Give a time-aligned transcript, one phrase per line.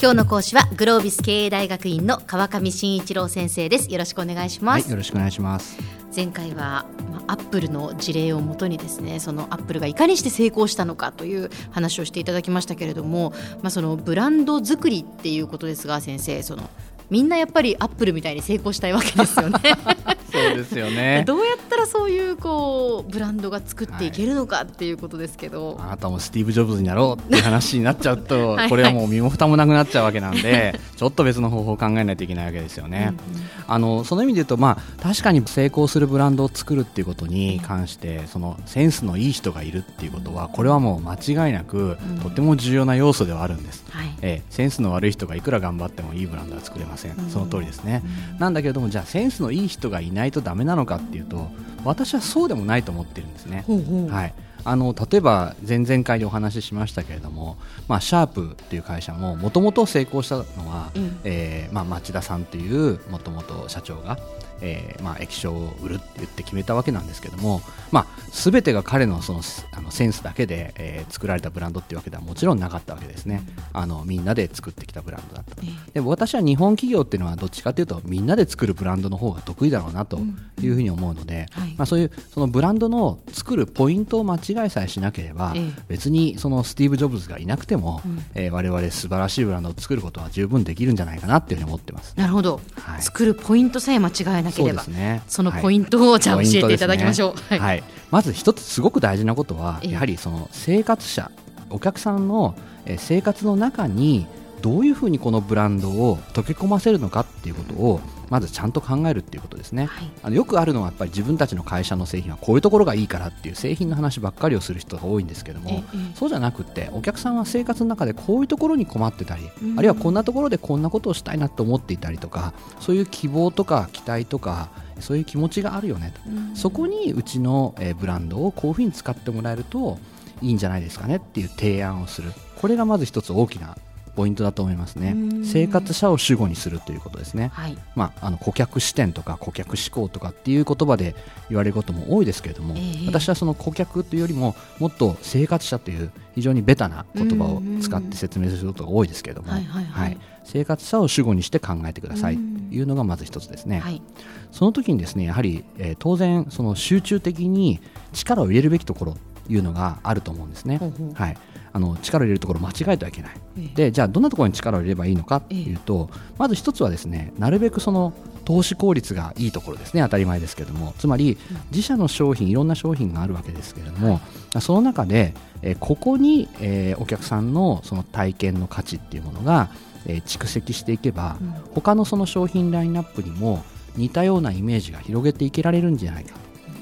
[0.00, 3.90] 今日の講師はグロービス経営大学院の川上真一郎先生です。
[3.90, 5.76] よろしくお願いします、はい、よろしくお願いします。
[6.14, 16.70] 前回は、まあ、アップルの事例をもとにですねそのアップルがいかにして成功したのかという話をしていただきましたけれども、まあ、そのブランド作りっていうことですが先生その
[17.10, 19.58] みんなやっぱりアップルみたいに成功したいわけですよね。
[20.30, 21.24] そうですよね。
[21.26, 33.14] どうやったらそういうこうブランドが作っていけるのかっていうことですけど、はい、あなたもスティーブ・ジョブズになろうっていう話になっちゃうと はい、これはもう身も蓋もなくなっちゃうわけなんで ちょっと別の方法を考えないといけないわけですよね。
[33.32, 41.14] うんうん、あのその意味で言うと、まあ、確かに成功するブランドを作るっていうことに関してそのセンスのいい人がいるっていうことはこれはもう間
[41.46, 48.02] 違いなく、とても重要な要素ではあるんです、はい、えセンスの悪い人がいくら頑張ってもいいブランドは作れません、その通りですね、
[48.38, 51.50] なんだけれどもじゃあセンスのいい人がいないとダメなのかっていうと
[51.84, 53.64] 私はそうでもないと思ってるんですね。
[54.10, 54.34] はい。
[54.64, 64.18] あの例えば前々回でお話ししましたけれども、まあ、シャープっていう会社ももともと成功したのは、うん、えー、まあ、町田さんというもともと社長が、
[64.60, 69.40] えーまあ、液晶を売るって言って決めたわけなんですけども、まあ、全てが彼のその
[69.72, 73.42] あのセンスだけで、えー、作られたブランドっていうわけではもちろんなかったわけですね。
[73.72, 75.56] あのみんなで作ってきたブランドだった、
[75.92, 80.18] で私は日本企業っていうのはどっちかというとみんなで作るブランドの方が得意だろうなと
[80.60, 85.54] いうふうに思うので、うんはい、まあ、そういうそのブランドの作るポイントを間違いさえしなければ、
[85.88, 88.18] 別にそのスティーブ・ジョブズがいなくても、うん。
[88.34, 92.14] えー、我々素晴らしいブランドを作ることは十分できるんじゃないかなっていうふうに思ってます。
[92.16, 95.22] なるほど、はい、作るポイントさえ間違えなければそうですね。
[95.28, 97.34] そのポイントをじゃあ教えていただきましょう。
[97.34, 101.30] ね、はい、はい、まず一つすごく大事なことはやはりその生活者
[101.70, 102.54] お客さんの
[102.96, 104.26] 生活の中に
[104.60, 115.82] どういうふうにこのブランドを溶け込ませるのかっていうことをまずちゃんと考えるっていうことですね、はい、あのよくあるのはやっぱり自分たちの会社の製品はこういうところがいいからっていう製品の話ばっかりをする人が多いんですけども、
[116.14, 124.68] そうじゃなくてお客さんは生活の中でこういうところに困ってたり、あるいはこんなところでこんなことをしたいなと思っていたりとかそういう希望とか期待とか
[125.00, 126.12] そういう気持ちがあるよね
[126.54, 129.98] と、そこにうちの、えブランドをこういうふうに使ってもらえると
[130.42, 132.32] いいんじゃないですかねっていう提案をする。
[132.60, 133.76] これがまず一つ大きな
[134.18, 135.14] ポイントだと思いますね。
[135.44, 141.14] 生活者を主語にするということですね、はい、まあ、あの顧客視点とか顧客思考とかっていう言葉で
[141.50, 152.36] 言われることも多いですけれども、えー、私はその顧客というよりももっと生活者という非常にベタな言葉を使って説明することが多いですけれども、はいはいはい、生活者を主語にして考えてください。
[152.36, 154.02] というのがまず一つですね、はい、
[154.50, 157.80] その時にですねやはり、えー、当然その集中的に
[158.12, 159.16] 力を入れるべきところ
[159.48, 160.80] いうのがあると思うんですね。
[161.14, 161.36] はい、
[161.72, 163.32] あの力を入れるところ間違えてはいけない、
[163.74, 168.12] でじゃあどんなところに力を入れればいいのかというと、まず一つはですねなるべくその
[168.44, 170.94] 投資効率がいいところですね当たり前ですけれども。
[170.98, 171.36] つまり
[171.70, 174.20] 自社の商品いろんな商品があるわけですけれども、は
[174.58, 179.70] い、その中で、えここに、えー、お客さんのその体験の価値っていうものが、
[180.06, 183.62] えー、蓄積していけば、うん、他のその商品ラインナップにも
[183.96, 186.34] 似たようなイメージが広げていけられるんじゃないか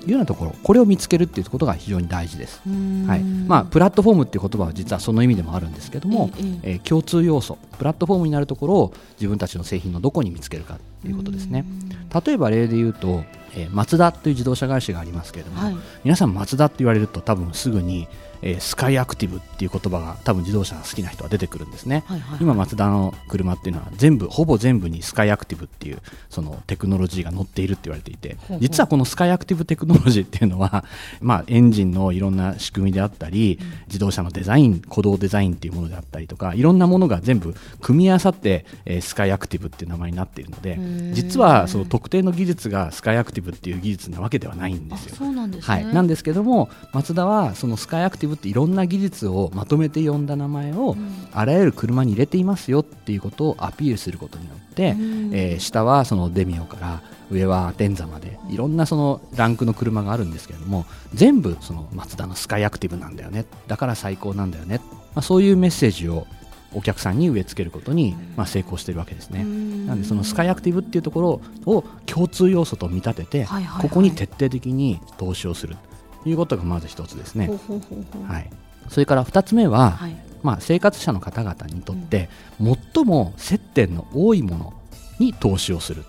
[0.06, 2.60] いうようなところこれを見つけるっていうことが非常に大事です、
[3.06, 3.22] はい。
[3.22, 11.64] まあ、プラットフォームっていう言葉は実はその意味でもあるんですけども、えええー、共通要素プラットフォームになるところを自分たちの製品のどこに見つけるかということですね。
[12.26, 13.24] 例えば例で言うと、
[13.54, 18.08] えー、マツダという自動車会社がありますけれども、はい、皆さんマツダって言われると多分すぐに
[18.46, 25.98] えー、スカイアクティブっていう言葉が多分自動車が好きな人は出てくるんですね、はいはいはい、今マツダの車っていうのは全部ほぼ全部にスカイアクティブっていう
[26.30, 30.84] そのテクノロジーが載っているって言われていて実はこのスカイアクティブテクノロジーっていうのは、
[31.20, 40.78] まあ、エンジンのいろんな仕組みであったり、自動車のデザイン鼓動デザインっていうものであったりとかいろんなものが全部組み合わさって、えー、スカイアクティブっていう名前になっているので
[41.12, 45.16] 実はその特定の技術がスカイアクティブっていう技術なわけではないんですよ。
[45.16, 50.96] そうなんです、ね、はい、なんですけどもマツダはそのスカイアクティブっていろんな技術術をまとめて呼んだ名前を
[51.32, 54.94] あらゆる車に入れていますよっていうことをアピールすることによって、
[55.32, 63.46] えー、下はそのデミオから上はアテンザまでいろんなそのランクの車があるんですけれども全部そのマツダのスカイアクティブなんだよね。
[63.66, 64.80] だから最高なんだよね、
[65.14, 66.26] まあ、そういうメッセージを
[66.72, 69.44] お客さんに植え付けることに、まあ、成功しているわけですね。
[69.86, 71.20] なんでそのスカイアクティブっていうとこ
[71.64, 73.46] ろを共通要素と見立てて、
[73.80, 75.76] ここに徹底的に投資をする。
[75.76, 75.95] と
[76.26, 77.50] いうことがまず一つですね。
[78.26, 78.50] はい、
[78.88, 82.28] それから2つ目は、はい、まあ、生活者の方々にとって
[82.94, 84.74] 最も接点の多いもの
[85.18, 86.04] に投資をする。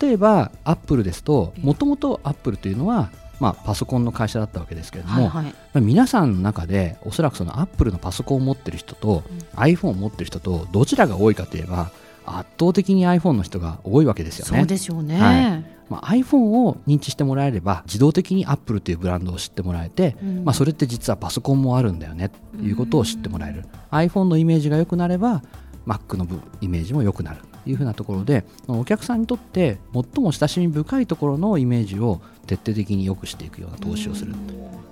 [0.00, 3.10] 例えばアップルですともともとアップルというのは、
[3.40, 11.90] まあ、パソコンの会社だったわけですけれども、はいはい、まあ、皆さんの中でおそらくそのアップルのパソコンを持っている人と、うん、iPhone を持っている人とどちらが多いかといえば
[12.36, 14.58] 圧倒的に iPhone の人が多いわけですよね。
[14.58, 15.78] そうでしょうね、はい。
[15.88, 25.42] まあ、iPhone を認知してもらえれば自動的に Apple というブランドを知ってもらえて、うん、まあ、それって実はパソコンもあるんだよねということを知ってもらえる、うん、iPhone のイメージが良くなれば、
[25.86, 26.26] Mac の
[26.60, 27.38] イメージも良くなる。
[27.64, 34.32] というふうなところでお客さんにとって最も親しみ深いところのイメージを徹底的に良くしていくような投資をする。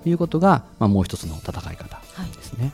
[0.03, 1.99] ということが、まあ、もう一つの戦い方
[2.35, 2.71] ですね。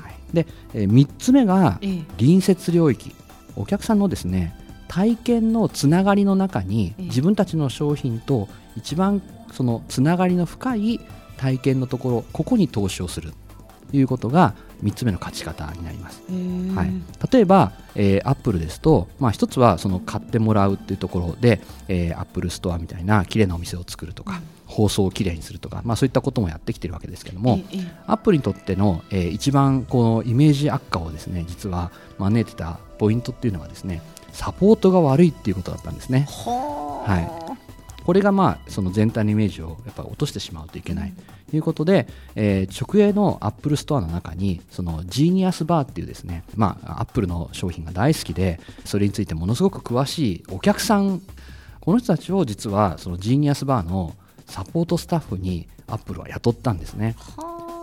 [0.00, 1.78] はい、はい、で、えー、3つ目が
[2.16, 3.14] 隣接領域、
[3.56, 4.54] お客さんのですね
[4.88, 9.22] 体験のつながりの中に自分たちの商品と一番
[9.52, 11.00] そのつながりの深い
[11.36, 13.32] 体験のところここに投資をする。
[13.90, 14.54] ということが
[14.84, 16.22] 3つ目の勝ち方になります。
[16.74, 16.92] はい、
[17.32, 27.60] 例えば、えー、アップルですと、まあ、1つはその買ってもらうっていうところで、えー、アップルストアみたいな綺麗なお店を作るとか、包装をきれいにするとか、まあ、そういったこともやってきてるわけですけども、
[28.06, 34.02] アップルにとっての、えー、一番このイメージ悪化をですね実は招いてたポイントっていうのはですね
[34.32, 36.26] サポートが悪いっていうことだったんですね。
[36.28, 37.44] はい。
[38.04, 41.12] これがまあその全体のイメージをやっぱ落としてしまうといけない。
[41.12, 51.20] ということで、えー、直営のアップルストアの中にそのジーニアスバーっていうですね、まあ、アップルの商品が大好きでそれについてものすごく詳しいお客さん
[51.80, 57.14] この人たちを実はそのジーニアスバーのサポートスタッフにアップルは雇ったんですね。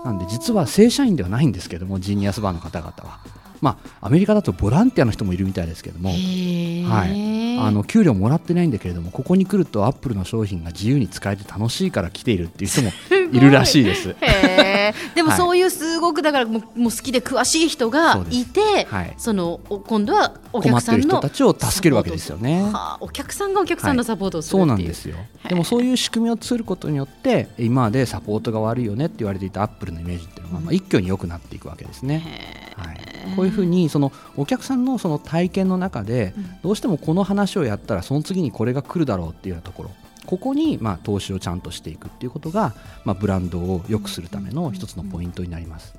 [0.03, 3.19] なんで実は正社員ではないんですけどもジーニアスバーの方々は。
[3.61, 12.91] まあ、アメリカだとボランティアの人もいるみたいですけども、はい、あの給料もらってないんだけれどもここに来るとアップルの商品が自由に使えて楽しいから来ているっていう人も
[13.31, 13.39] い。
[13.41, 14.15] るらしいです。
[15.15, 22.63] でもそういうすごくだからもう好きで詳しい人がいて、はい、その今度はお客さんの人たちを助けるわけですよね。
[22.63, 25.15] はあ、お客さんがお客さんのサポートをする、はい、そうなんですよ。
[25.47, 32.61] でもそういう仕組みを作ることによって今までサポートが悪いよねって言われていたアップルのイメージっていうのが、まあ、一挙に良くなっていくわけですね。
[32.75, 32.97] はい、
[33.35, 39.92] こういうふうにそのお客さんのその体験の中でどうしてもこの話をやったらその次にこれが来るだろうっていうようなところ。
[40.25, 42.74] ここにまあ投資をちゃんとしていくっていうことが
[43.06, 45.95] まあブランドを良くするための一つのポイントになります。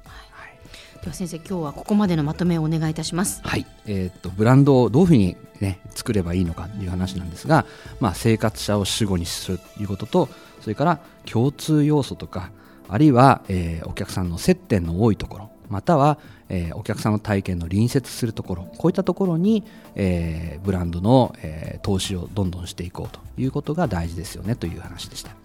[1.02, 3.40] では先生今日はここまでのまとめをお願いいたします。
[3.42, 7.66] はい、えー、っとブランドをどういうふうにね作ればいいのかっていう話なんですが、
[7.98, 10.28] まあ生活者を主語にするということと、
[10.60, 12.52] それから共通要素とか
[12.88, 19.64] あるいは、えー、お客さんの接点の多いところ、または、えー、お客さんの体験の隣接するところこういったところに、
[19.94, 25.30] えー、ブランドの、えー、投資をどんどんしていこうということが大事ですよねという話でした。
[25.30, 25.38] はい。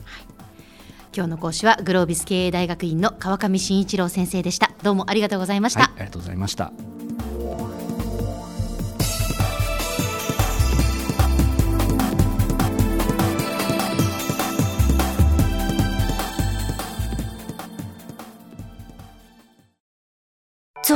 [1.16, 4.72] 今日の講師はグロービス経営大学院の川上真一郎先生でした。
[4.84, 6.72] どうもありがとうございました、はい、ありがとうございました